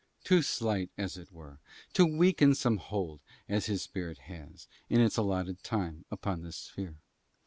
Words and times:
To 0.23 0.41
slight 0.41 0.89
it 0.97 1.31
were 1.31 1.59
to 1.93 2.07
weaken 2.07 2.55
such 2.55 2.79
hold 2.79 3.21
as 3.47 3.67
his 3.67 3.83
spirit 3.83 4.17
has, 4.17 4.67
in 4.89 4.99
its 4.99 5.15
allotted 5.15 5.61
time, 5.61 6.05
upon 6.09 6.41
this 6.41 6.57
sphere. 6.57 6.95